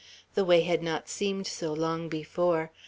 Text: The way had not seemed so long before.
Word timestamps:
The 0.33 0.43
way 0.43 0.61
had 0.61 0.81
not 0.81 1.07
seemed 1.09 1.45
so 1.45 1.73
long 1.73 2.09
before. 2.09 2.71